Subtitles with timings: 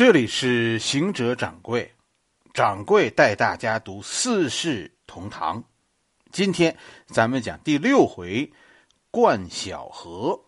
[0.00, 1.92] 这里是行者掌柜，
[2.54, 5.62] 掌柜带大家读《四世同堂》。
[6.32, 6.74] 今天
[7.08, 8.50] 咱们讲第六回，
[9.10, 10.46] 冠晓荷。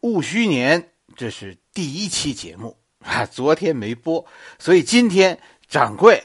[0.00, 4.26] 戊戌年，这是第一期节目啊，昨天没播，
[4.58, 6.22] 所以今天掌柜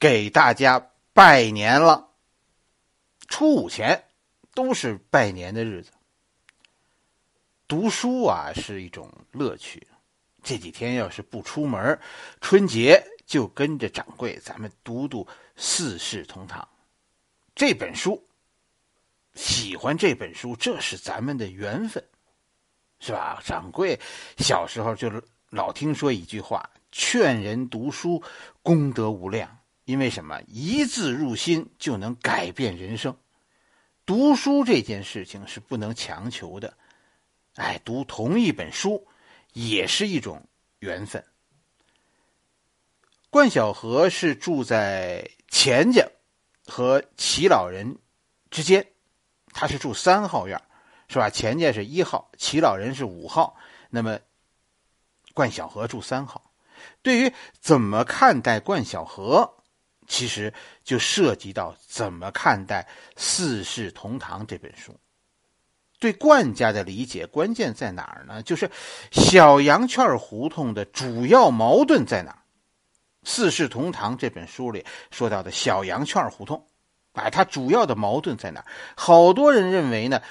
[0.00, 2.08] 给大家拜年了。
[3.28, 4.06] 初五前
[4.54, 5.92] 都是拜年的日子，
[7.68, 9.86] 读书啊是一种乐趣。
[10.42, 11.98] 这几天要是不出门，
[12.40, 15.24] 春节就跟着掌柜咱们读读
[15.56, 16.62] 《四世同堂》
[17.54, 18.22] 这本书。
[19.34, 22.02] 喜欢这本书，这是咱们的缘分，
[22.98, 23.40] 是吧？
[23.44, 23.98] 掌柜
[24.38, 25.10] 小时候就
[25.50, 28.22] 老听说一句话：“劝人读书，
[28.62, 30.40] 功德无量。”因为什么？
[30.48, 33.16] 一字入心就能改变人生。
[34.04, 36.76] 读书这件事情是不能强求的。
[37.54, 39.06] 哎，读同一本书。
[39.52, 40.46] 也是一种
[40.78, 41.24] 缘分。
[43.30, 46.06] 冠晓荷是住在钱家
[46.66, 47.98] 和齐老人
[48.50, 48.86] 之间，
[49.52, 50.60] 他是住三号院，
[51.08, 51.30] 是吧？
[51.30, 53.56] 钱家是一号，齐老人是五号，
[53.88, 54.18] 那么
[55.32, 56.52] 冠晓荷住三号。
[57.02, 59.62] 对于怎么看待冠晓荷，
[60.08, 62.82] 其实就涉及到怎么看待
[63.16, 64.98] 《四世同堂》这本书。
[66.00, 68.42] 对冠家的理解关键在哪儿呢？
[68.42, 68.68] 就是
[69.12, 72.34] 小羊圈胡同的主要矛盾在哪儿？
[73.22, 76.66] 《四世同堂》这本书里说到的小羊圈胡同，
[77.12, 78.66] 哎，它主要的矛盾在哪儿？
[78.96, 80.22] 好多人认为呢，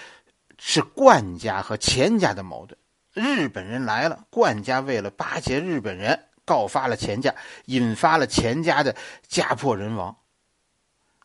[0.58, 2.76] 是冠家和钱家的矛盾。
[3.14, 8.96] 日本人来了，冠家为了巴结日本人，告发了钱家，引发了钱家的
[9.28, 10.16] 家破人亡。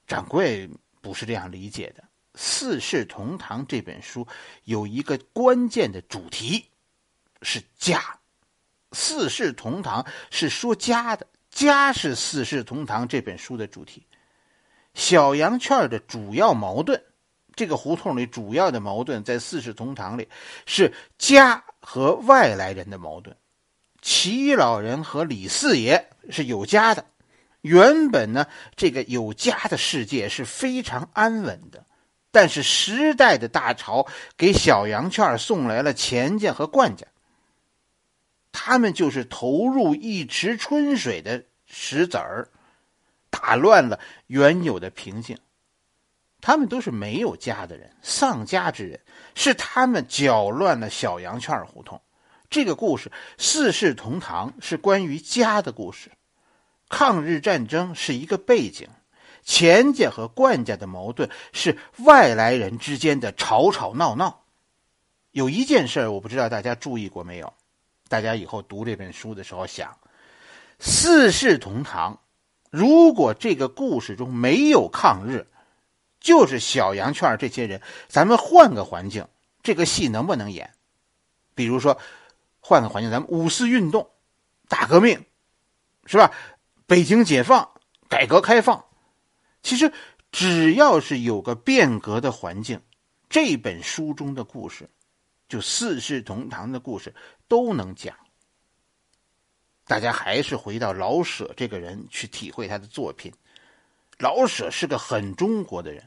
[0.07, 0.69] 掌柜
[1.01, 2.03] 不是这样理解的。
[2.35, 4.27] 《四世同堂》这本书
[4.65, 6.65] 有一个关键的主题，
[7.43, 7.99] 是家。
[8.97, 14.07] 《四世同堂》是说家的，家是《四世同堂》这本书的主题。
[14.95, 17.03] 小羊圈的主要矛盾，
[17.57, 20.29] 这个胡同里主要的矛盾，在《四世同堂》里
[20.67, 23.37] 是家和外来人的矛盾。
[24.01, 27.05] 齐老人和李四爷是有家的，
[27.63, 28.47] 原本呢，
[28.77, 31.85] 这个有家的世界是非常安稳的。
[32.35, 37.07] 但是时代的大潮给小羊圈送来了钱家和冠家，
[38.51, 42.49] 他们就是投入一池春水的石子儿，
[43.31, 45.39] 打乱了原有的平静。
[46.41, 48.99] 他们都是没有家的人，丧家之人，
[49.37, 52.03] 是他们搅乱了小羊圈胡同。
[52.51, 56.11] 这个故事四世同堂是关于家的故事，
[56.89, 58.89] 抗日战争是一个背景。
[59.45, 64.43] 钱家和冠家的矛盾是外来人之间的吵吵闹闹。
[65.31, 67.53] 有一件事我不知道大家注意过没有？
[68.09, 69.99] 大家以后读这本书的时候想：
[70.79, 72.21] 四世同堂，
[72.71, 75.47] 如果这个故事中没有抗日，
[76.21, 79.27] 就是小羊圈这些人，咱们换个环境，
[79.63, 80.73] 这个戏能不能演？
[81.55, 81.99] 比如说，
[82.61, 84.09] 换个环境，咱们五四运动、
[84.69, 85.25] 大革命，
[86.07, 86.33] 是吧？
[86.87, 87.71] 北京解放、
[88.09, 88.85] 改革开放。
[89.65, 89.91] 其实，
[90.31, 92.81] 只要是有个变革的环境，
[93.31, 94.89] 这本书中的故事，
[95.49, 97.15] 就四世同堂的故事
[97.49, 98.15] 都能讲。
[99.87, 103.33] 大家还是回到老舍这个人去体会他的作品。
[104.19, 106.07] 老舍是个很中国的人，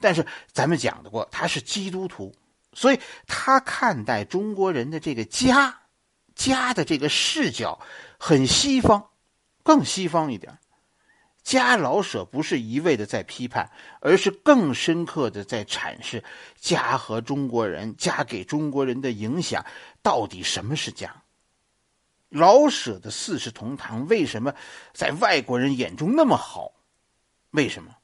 [0.00, 2.34] 但是咱们讲的过，他是基督徒，
[2.72, 5.82] 所以他看待中国人的这个家，
[6.34, 7.78] 家的这个视角
[8.18, 9.10] 很西方，
[9.62, 10.58] 更西方一点。
[11.46, 13.70] 家老舍不是一味的在批判，
[14.00, 16.24] 而是更深刻的在阐释
[16.58, 19.64] 家和中国人、家给中国人的影响
[20.02, 21.22] 到底什么是家。
[22.30, 24.52] 老舍的《四世同堂》为什么
[24.92, 26.72] 在外国人眼中那么好？
[27.52, 27.94] 为什么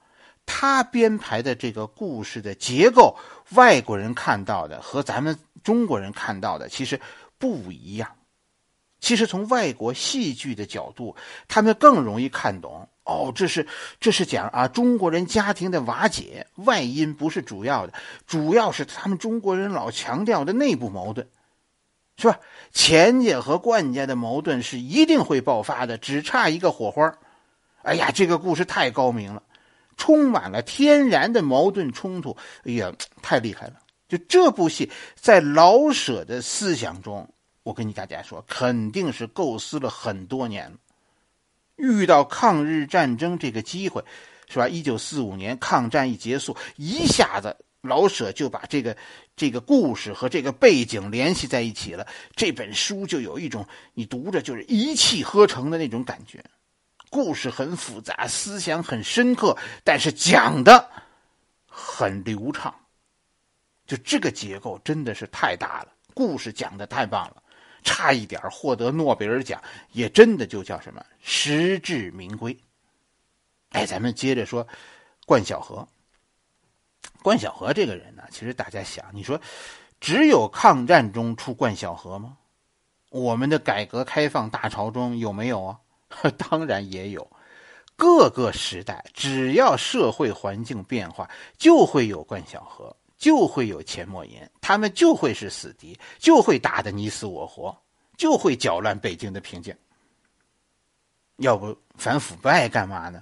[0.46, 3.18] 他编排的这个故事的结构，
[3.56, 7.00] 外国人看到的和咱们中国人看到的其实
[7.38, 8.08] 不一样？
[9.00, 11.16] 其实从外国戏剧的角度，
[11.48, 12.88] 他们更容易看懂。
[13.04, 13.66] 哦，这是
[14.00, 17.92] 这是讲啊，中国人家庭的瓦解，外因不是主要的，
[18.26, 21.26] 主要是他们中国人老强调的内部矛盾，
[22.16, 22.38] 是吧？
[22.72, 27.12] 钱家和冠家的矛盾是一定会爆发的，只差一个火花。
[27.82, 29.42] 哎呀，这个故事太高明了，
[29.96, 32.36] 充满了天然的矛盾冲突。
[32.64, 33.74] 哎呀，太厉害了！
[34.08, 37.28] 就这部戏在老舍的思想中，
[37.64, 40.76] 我跟你大家说，肯定是构思了很多年了。
[41.76, 44.04] 遇到抗日战争这个机会，
[44.48, 44.68] 是吧？
[44.68, 48.96] 一九四五年抗战一结束，一下子老舍就把这个
[49.34, 52.06] 这个故事和这个背景联系在一起了。
[52.36, 56.44] 这本书就有一种你读着就是一气呵成的那种感觉。
[57.10, 60.88] 故事很复杂，思想很深刻，但是讲的
[61.66, 62.74] 很流畅。
[63.84, 67.41] 就这个结构真的是太大了，故事讲的太棒了，
[67.82, 69.62] 差一点获得诺贝尔奖，
[69.92, 72.58] 也真的就叫什么实至名归。
[73.70, 74.66] 哎，咱们接着说
[75.26, 75.86] 冠晓荷。
[77.22, 79.40] 冠晓荷这个人呢，其实大家想，你说
[80.00, 82.36] 只有抗战中出冠晓荷吗？
[83.10, 85.80] 我们的改革开放大潮中有没有啊？
[86.38, 87.30] 当然也有。
[87.94, 97.80] 各个时代只要社会环境变化，就会有冠晓荷，就会有钱默言，他们就会是死敌，就会打得你死我活，
[98.16, 99.72] 就会搅乱北京的平静。
[101.36, 103.20] 要不反腐败干嘛呢？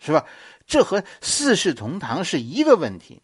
[0.00, 0.26] 是吧？
[0.66, 3.22] 这和四世同堂是一个问题。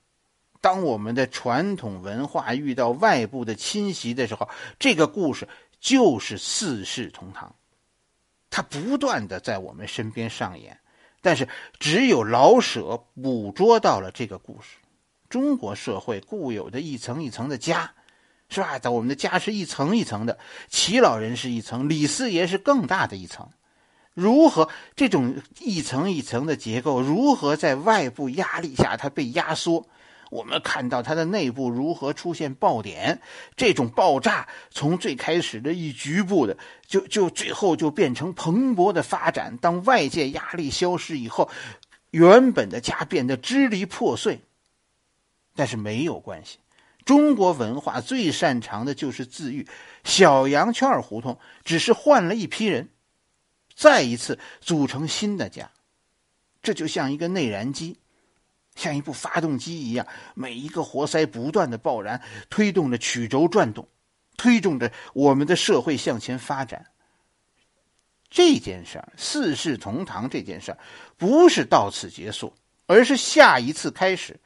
[0.60, 4.48] 当我们的传统文化遇到外部的侵袭的时候，
[4.78, 5.48] 这个故事
[5.80, 7.52] 就是四世同堂，
[8.48, 10.78] 它不断的在我们身边上演。
[11.20, 11.48] 但是，
[11.80, 14.76] 只有老舍捕捉到了这个故事。
[15.32, 17.90] 中国社会固有的一层一层的家，
[18.50, 18.78] 是吧？
[18.78, 20.38] 在我们的家是一层一层的，
[20.68, 23.48] 齐老人是一层，李四爷是更大的一层。
[24.12, 29.86] 如何这种一层一层的结构，如何在外部压力下它被压缩？
[30.28, 33.22] 我们看到它的内部如何出现爆点，
[33.56, 39.56] 这种爆炸从最开始的一局部的，就就最后就变成蓬勃的发展。
[39.62, 41.48] 当外界压力消失以后，
[42.10, 44.42] 原本的家变得支离破碎。
[45.54, 46.58] 但是没有关系，
[47.04, 49.66] 中国文化最擅长的就是自愈。
[50.04, 52.88] 小羊圈胡同只是换了一批人，
[53.74, 55.70] 再一次组成新的家，
[56.62, 57.98] 这就像一个内燃机。
[58.74, 63.86] 像一部发动机一样，每一个活塞不断的爆燃，推动着曲轴转动，
[64.38, 66.86] 推动着我们的社会向前发展。
[68.30, 70.78] 这件事儿，四世同堂这件事儿，
[71.18, 72.54] 不是到此结束，
[72.86, 74.40] 而是下一次开始。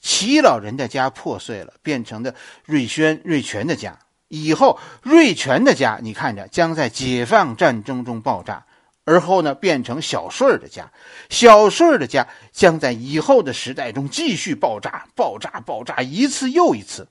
[0.00, 2.34] 齐老人的家破碎了，变成的
[2.64, 3.98] 瑞轩、瑞全的家。
[4.28, 8.66] 以后，瑞全的家，你看着将在解放战争中爆炸。
[9.04, 10.92] 而后呢，变成小顺儿的家，
[11.30, 17.08] 小顺儿的家将在以后的时代中继续爆炸，爆炸，爆炸，一次又一次。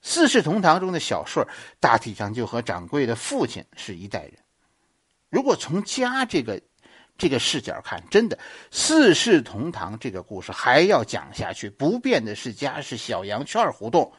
[0.00, 4.32] 四世同堂中的小顺儿，大体上就和掌柜的父亲是一代人。
[5.28, 6.62] 如果从家这个
[7.16, 8.38] 这个视角看，真的
[8.70, 14.12] 四世同堂这个故事还要讲下去，不变的是家，是小羊圈胡同，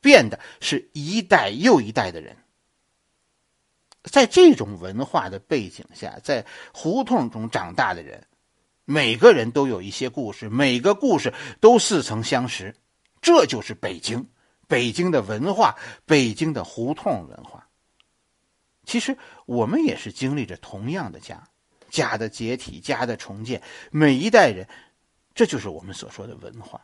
[0.00, 2.36] 变的是一代又一代的人。
[4.02, 8.26] 在这种文化的背景下，在胡同中长大的人，
[8.86, 12.74] 每个人都有一些故事，每个故事都似曾相识。
[13.20, 14.26] 这就是北京，
[14.66, 15.76] 北京的文化，
[16.06, 17.68] 北京的胡同文化。
[18.86, 21.49] 其实我们也是经历着同样的家，
[21.90, 23.60] 家的解体，家的重建。
[23.90, 24.66] 每一代人，
[25.34, 26.78] 这就是我们所说的文化。《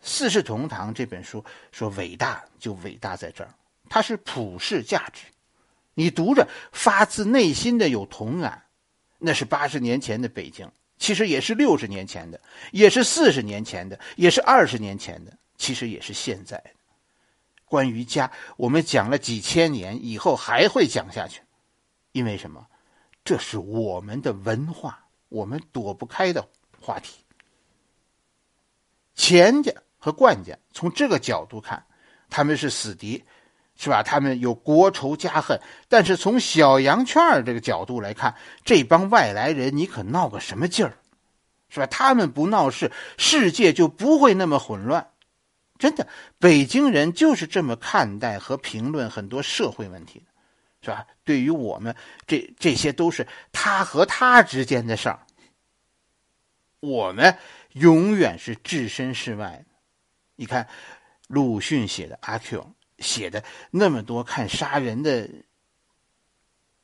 [0.00, 3.54] 四世同堂》这本书说伟大，就伟大在这儿，
[3.88, 5.22] 它是普世价值。
[5.94, 8.64] 你读着，发自内心的有同感，
[9.18, 10.68] 那是八十年前的北京，
[10.98, 12.40] 其实也是六十年前的，
[12.72, 16.70] 也是四十年前的，也是二十年前的，其实也是现在的。
[17.66, 21.42] 关于家，我们讲了几千年，以后还会讲下去，
[22.12, 22.66] 因为什么？
[23.24, 26.48] 这是我们的文化，我们躲不开的
[26.80, 27.24] 话题。
[29.14, 31.84] 钱家和冠家，从这个角度看，
[32.30, 33.22] 他们是死敌。
[33.74, 34.02] 是吧？
[34.02, 40.98] 他们有国仇家恨，但是从小羊圈这个角度来看，这帮外来人，你可闹个什么劲儿？
[41.70, 41.86] 是吧？
[41.86, 45.10] 他们不闹事，世界就不会那么混乱。
[45.78, 46.06] 真的，
[46.38, 50.26] 北京人就是这么看待和评论很多社会问题的，
[50.82, 51.06] 是吧？
[51.24, 51.96] 对于我们，
[52.26, 55.26] 这这些都是他和他之间的事儿，
[56.80, 57.38] 我们
[57.72, 59.64] 永远是置身事外。
[60.36, 60.68] 你看，
[61.28, 62.60] 鲁迅写的《阿 Q》。
[62.98, 65.28] 写的那么多看杀人的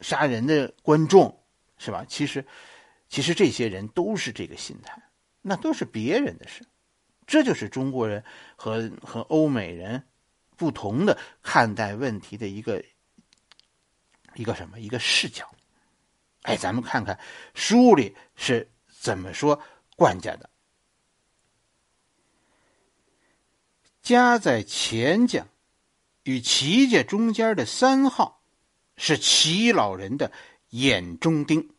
[0.00, 1.44] 杀人的观众
[1.76, 2.04] 是吧？
[2.08, 2.44] 其实，
[3.08, 5.00] 其实这些人都是这个心态，
[5.42, 6.66] 那都是别人的事。
[7.24, 8.24] 这就是中国人
[8.56, 10.02] 和和欧美人
[10.56, 12.84] 不同的看待问题的一个
[14.38, 15.50] 一个什么一个视角。
[16.42, 17.18] 哎，咱们看看
[17.54, 19.60] 书里是怎么说
[19.96, 20.48] 冠家的。
[24.00, 25.46] 家在钱家。
[26.24, 28.42] 与齐家中间的三号，
[28.98, 30.30] 是齐老人的
[30.68, 31.70] 眼中钉。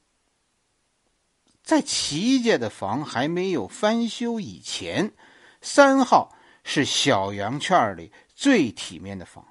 [1.61, 5.13] 在齐家的房还没有翻修以前，
[5.61, 9.48] 三号是小羊圈里最体面的房，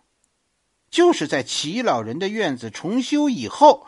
[0.91, 3.87] 就是在齐老人的院子重修以后，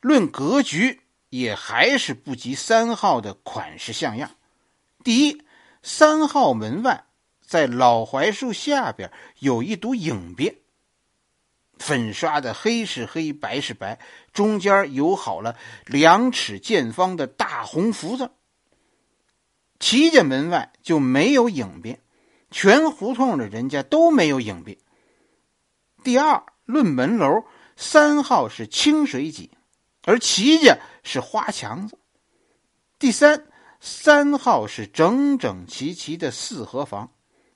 [0.00, 4.30] 论格局也还是不及三号的款式像样。
[5.02, 5.42] 第一，
[5.82, 7.04] 三号门外
[7.44, 10.58] 在老槐树下边有一堵影壁，
[11.78, 13.98] 粉刷的黑是黑，白是白，
[14.32, 18.30] 中间有好了两尺见方的大红福字。
[19.80, 21.96] 齐家门外就没有影壁。
[22.50, 24.78] 全胡同的人家都没有影壁。
[26.04, 27.46] 第二，论门楼，
[27.76, 29.50] 三号是清水脊，
[30.02, 31.98] 而齐家是花墙子。
[32.98, 33.46] 第三，
[33.80, 37.10] 三号是整整齐齐的四合房，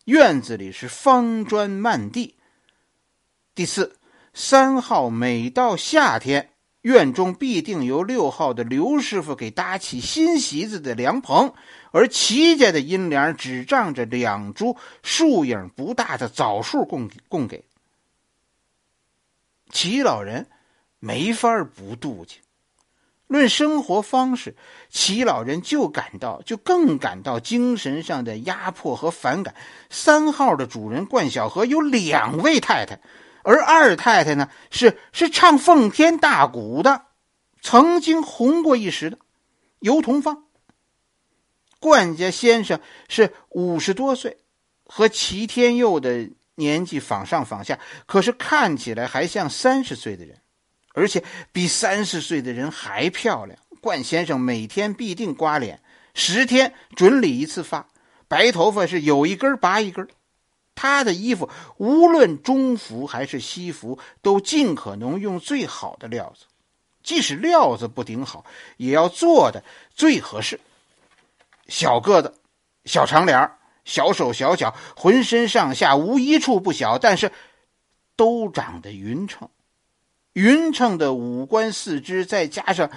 [0.06, 2.36] 院子里是方砖漫地。
[3.54, 3.98] 第四，
[4.32, 6.50] 三号每到夏天。
[6.82, 11.52] 院中必定由六号的刘师傅给搭起新席子的凉棚，
[11.90, 17.64] 而齐家的阴凉只仗着两株树影不大的枣树供供给。
[19.70, 20.48] 齐老人
[20.98, 22.38] 没法不妒忌。
[23.26, 24.56] 论生活方式，
[24.88, 29.54] 齐老人就感到就更感到精神上的压迫和反感。
[29.90, 33.00] 三号的主人冠小河有两位太太。
[33.44, 37.02] 而二太太呢，是是唱奉天大鼓的，
[37.60, 39.18] 曾经红过一时的
[39.80, 40.44] 尤同芳。
[41.78, 44.38] 冠家先生是五十多岁，
[44.84, 50.42] 和齐天佑的年纪仿上仿下，可是看起来还像三十岁的人，
[50.92, 51.22] 而且
[51.52, 53.56] 比三十岁的人还漂亮。
[53.80, 55.80] 冠先生每天必定刮脸，
[56.14, 57.86] 十天准理一次发，
[58.26, 60.08] 白头发是有一根拔一根。
[60.74, 66.46] 他的衣服无论中服还是西服，都尽可能用最好的料子，
[67.02, 68.44] 即使料子不顶好，
[68.76, 69.62] 也要做的
[69.94, 70.60] 最合适。
[71.68, 72.34] 小个子，
[72.84, 73.50] 小长脸
[73.88, 77.32] 小手小脚，浑身上下无一处不小，但是
[78.14, 79.48] 都长得匀称。
[80.34, 82.90] 匀称的五官四肢，再加上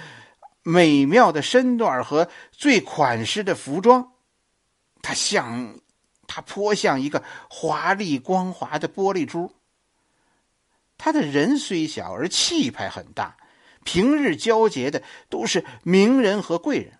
[0.62, 4.12] 美妙的身段和最款式的服装，
[5.00, 5.80] 他像。
[6.34, 9.52] 他颇像一个华丽光滑的玻璃珠。
[10.96, 13.36] 他的人虽小，而气派很大。
[13.84, 16.98] 平日交结的都是名人和贵人，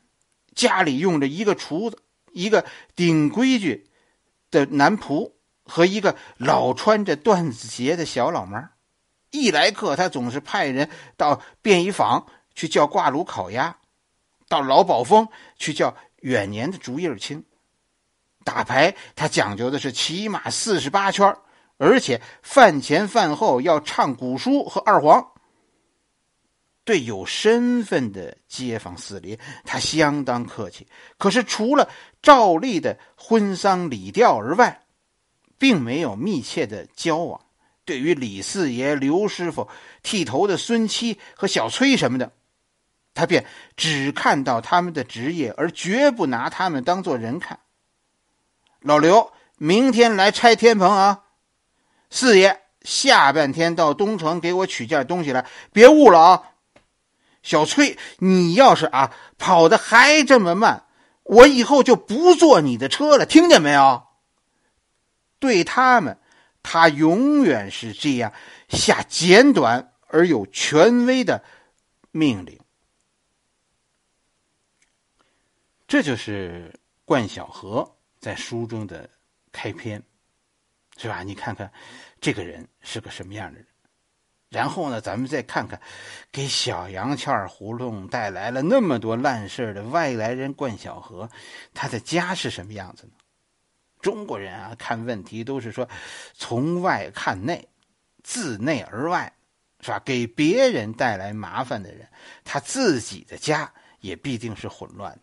[0.54, 2.01] 家里用着一个厨子，
[2.32, 2.64] 一个
[2.96, 3.90] 顶规矩
[4.50, 5.32] 的男仆
[5.64, 8.70] 和一个老穿着缎子鞋的小老妈。
[9.30, 13.78] 一来客，他总是派人到便衣坊去叫挂炉烤鸭，
[14.48, 17.44] 到老宝丰去叫远年的竹叶青。
[18.44, 21.34] 打牌，他讲究的是起码四十八圈，
[21.78, 25.31] 而且饭前饭后要唱古书和二黄。
[26.84, 30.86] 对有身份的街坊四邻，他相当客气。
[31.16, 31.88] 可是除了
[32.20, 34.82] 照例的婚丧礼调而外，
[35.58, 37.40] 并没有密切的交往。
[37.84, 39.68] 对于李四爷、刘师傅、
[40.02, 42.32] 剃头的孙七和小崔什么的，
[43.14, 43.44] 他便
[43.76, 47.60] 只看到他们的职业，而绝不拿他们当做人看。
[48.80, 51.24] 老刘，明天来拆天棚啊！
[52.10, 56.42] 四爷，下半天到东城给我取件东西来，别误了啊！
[57.42, 60.86] 小崔，你要是啊跑的还这么慢，
[61.24, 64.06] 我以后就不坐你的车了，听见没有？
[65.38, 66.18] 对他们，
[66.62, 68.32] 他永远是这样
[68.68, 71.42] 下简短而有权威的
[72.10, 72.58] 命令。
[75.88, 77.96] 这就是冠晓荷。
[78.20, 79.10] 在书中的
[79.50, 80.00] 开篇，
[80.96, 81.24] 是吧？
[81.24, 81.72] 你看看
[82.20, 83.66] 这个人是个什么样的人。
[84.52, 85.80] 然后呢，咱们再看看
[86.30, 91.28] 给小羊圈胡同带来了那么多烂事的外来人冠晓荷，
[91.72, 93.12] 他的家是什么样子呢？
[94.02, 95.88] 中国人啊，看问题都是说
[96.34, 97.66] 从外看内，
[98.22, 99.32] 自内而外，
[99.80, 99.98] 是吧？
[100.04, 102.06] 给别人带来麻烦的人，
[102.44, 105.20] 他自己的家也必定是混乱的。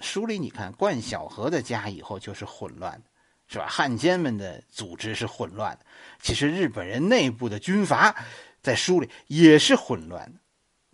[0.00, 3.04] 书里你看，冠晓荷的家以后就是混乱的，
[3.46, 3.66] 是吧？
[3.68, 5.86] 汉奸们的组织是混乱的。
[6.20, 8.16] 其实日本人内部的军阀，
[8.64, 10.40] 在书里也是混乱的。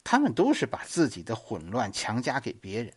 [0.03, 2.93] 他们都是把自己的混乱强加给别人，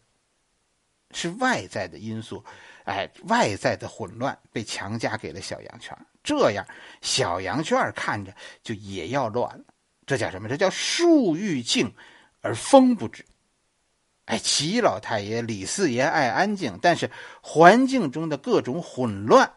[1.11, 2.43] 是外在的因素，
[2.85, 6.65] 哎，外在的混乱被强加给了小羊圈，这样
[7.01, 9.63] 小羊圈看着就也要乱了。
[10.05, 10.49] 这叫什么？
[10.49, 11.93] 这叫树欲静
[12.41, 13.23] 而风不止。
[14.25, 17.11] 哎，齐老太爷、李四爷爱安静，但是
[17.41, 19.53] 环境中的各种混乱，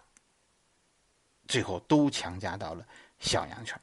[1.48, 2.84] 最后都强加到了
[3.18, 3.80] 小羊圈。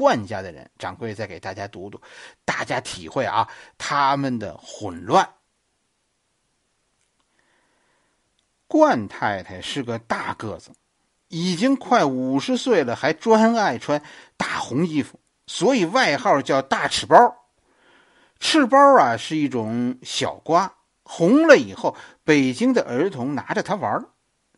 [0.00, 2.00] 冠家的人，掌柜再给大家读读，
[2.46, 5.28] 大家体会啊，他们的混乱。
[8.66, 10.70] 冠太太是个大个子，
[11.28, 14.02] 已经快五十岁了，还专爱穿
[14.38, 17.36] 大红衣服，所以外号叫大赤包。
[18.38, 24.02] 赤包啊是一种小瓜，红了以后，北京的儿童拿着它玩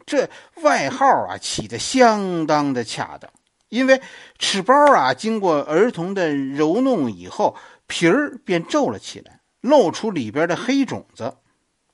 [0.06, 0.30] 这
[0.62, 3.28] 外号啊起的相当的恰当，
[3.72, 4.02] 因为
[4.38, 11.38] 赤包啊经过儿童的揉弄以后，皮儿便皱了起来，露出里边的黑种子。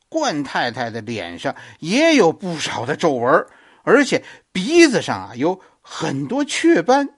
[0.08, 3.46] 冠太太的脸上也有不少的皱纹，
[3.84, 7.10] 而且鼻子上啊有很多雀斑，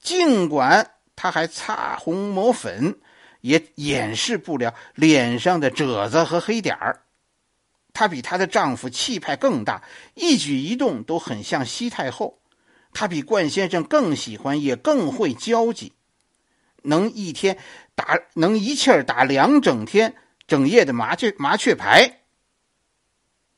[0.00, 2.98] 尽管她还擦红抹粉。
[3.40, 7.02] 也掩饰不了脸上的褶子和黑点儿。
[7.92, 9.84] 她比她的丈夫气派更大，
[10.14, 12.40] 一举一动都很像西太后。
[12.92, 15.92] 他比冠先生更喜欢，也更会交际，
[16.82, 17.58] 能一天
[17.94, 20.16] 打，能一气儿打两整天、
[20.46, 22.22] 整夜的麻雀麻雀牌，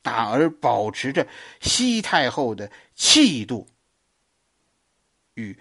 [0.02, 1.26] 打而保持着
[1.60, 3.68] 西太后的气度
[5.34, 5.58] 与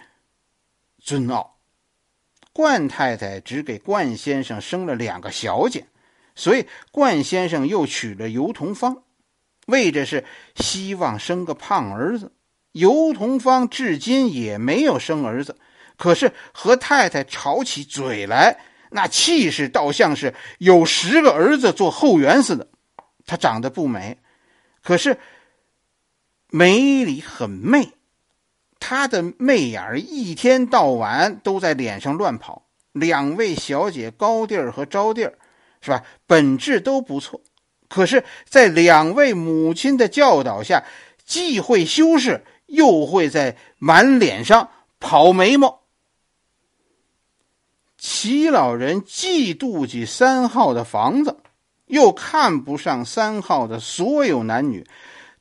[1.00, 1.58] 尊傲。
[2.52, 5.88] 冠太太只给冠先生生了两个小姐，
[6.36, 9.04] 所以冠先生又娶了尤同芳，
[9.68, 12.34] 为的是希望生个胖儿子。
[12.72, 15.58] 尤同芳至今也没有生儿子，
[15.98, 18.60] 可是和太太吵起嘴来，
[18.92, 22.68] 那气势倒像是有十个儿子做后援似的。
[23.26, 24.18] 她长得不美，
[24.84, 25.18] 可是
[26.50, 27.94] 眉里很媚。
[28.80, 32.66] 她的媚眼一天到晚都在脸上乱跑。
[32.92, 35.38] 两位小姐高第儿和招娣儿，
[35.80, 36.04] 是吧？
[36.26, 37.42] 本质都不错，
[37.88, 40.84] 可是，在两位母亲的教导下，
[41.24, 45.82] 既会修饰，又会在满脸上跑眉毛。
[47.98, 51.38] 齐老人既妒忌三号的房子，
[51.86, 54.88] 又看不上三号的所有男女。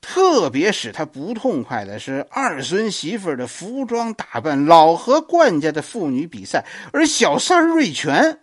[0.01, 8.41] 特别使他不痛快的是，二孙媳妇的服装打扮老和冠家的妇女比赛，而小三瑞全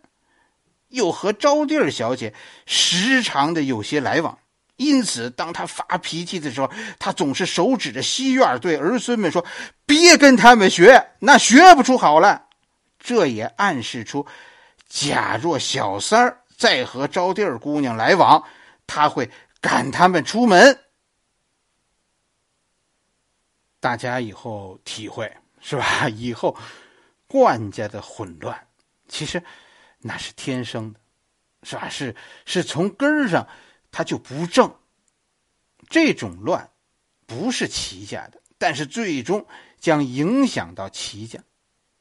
[0.89, 2.34] 又和招娣小姐
[2.65, 4.38] 时常的有些来往。
[4.78, 9.46] 因此，当他发脾气的时候，他总是手指着西院，对儿孙们说
[9.86, 12.46] ：“别跟他们学，那学不出好来。”
[13.00, 14.26] 这也暗示出，
[14.90, 18.44] 假若小三儿再和招娣姑娘来往，
[18.88, 19.30] 他会
[19.62, 20.80] 赶他们出门。
[23.80, 26.10] 大家以后体会是吧？
[26.10, 26.58] 以后
[27.28, 28.68] 冠家的混乱，
[29.08, 29.42] 其实
[30.00, 31.00] 那是天生的，
[31.64, 31.88] 是吧？
[31.88, 33.48] 是是从根儿上
[33.95, 34.69] 他就不正。
[35.88, 36.69] 这种乱
[37.25, 39.47] 不是齐家的，但是最终
[39.79, 41.39] 将影响到齐家。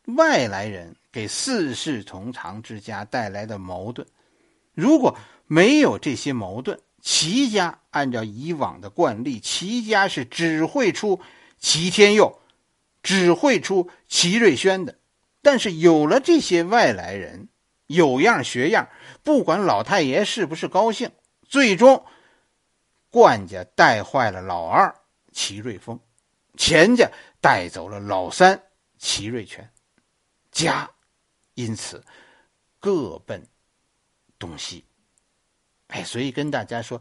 [0.06, 4.08] 外来人给四世同堂之家带来的矛盾，
[4.72, 11.20] 如果没有这些矛盾，齐家按照以往的惯例，齐家是只会出。
[11.60, 12.40] 齐天佑
[13.04, 14.98] 只会出齐瑞轩的，
[15.42, 17.48] 但是有了这些外来人，
[17.86, 18.88] 有样学样，
[19.22, 21.12] 不管老太爷是不是高兴，
[21.54, 22.04] 最终
[23.10, 24.92] 冠家带坏了老二
[25.30, 26.00] 齐瑞峰，
[26.56, 27.08] 钱家
[27.40, 28.60] 带走了老三
[28.98, 29.72] 齐瑞全，
[30.50, 30.90] 家
[31.54, 32.04] 因此
[32.80, 33.40] 各奔
[34.36, 34.84] 东西。
[35.86, 37.00] 哎，所以跟大家说，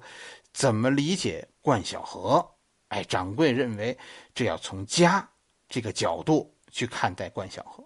[0.52, 2.48] 怎么理解冠晓荷？
[2.90, 3.98] 哎，掌柜认为，
[4.36, 5.28] 这要从家
[5.68, 7.84] 这个角度去看待冠晓荷，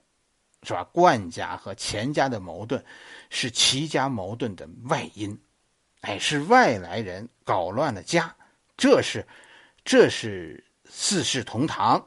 [0.63, 0.83] 是吧？
[0.91, 2.83] 冠家和钱家的矛盾，
[3.29, 5.39] 是齐家矛盾的外因，
[6.01, 8.33] 哎，是外来人搞乱了家，
[8.77, 9.25] 这是，
[9.83, 11.99] 这是《四世同堂》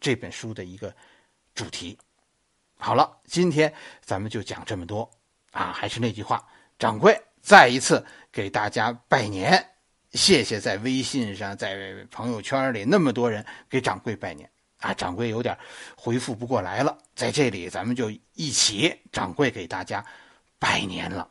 [0.00, 0.94] 这本书的一个
[1.54, 1.98] 主题。
[2.76, 3.72] 好了，今天
[4.02, 5.10] 咱们就讲这么多
[5.52, 5.72] 啊！
[5.72, 6.46] 还是那句话，
[6.78, 9.66] 掌柜再一次给大家拜年。
[10.12, 14.48] 谢谢在微信上，在朋友圈里那么多人给掌柜拜年
[14.78, 14.94] 啊！
[14.94, 15.56] 掌柜有点
[15.96, 20.04] 回复不过来了，在这里咱们就一起，掌柜给大家
[20.58, 21.30] 拜年了。